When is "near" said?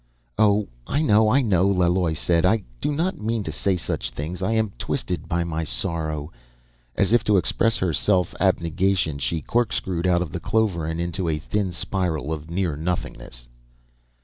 12.49-12.75